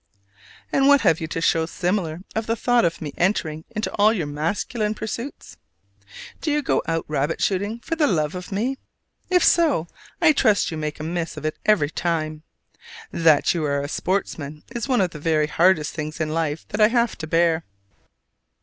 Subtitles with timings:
[0.73, 4.11] And what have you to show similar, of the thought of me entering into all
[4.11, 5.57] your masculine pursuits?
[6.41, 8.79] Do you go out rabbit shooting for the love of me?
[9.29, 9.85] If so,
[10.19, 12.41] I trust you make a miss of it every time!
[13.11, 16.81] That you are a sportsman is one of the very hardest things in life that
[16.81, 17.63] I have to bear.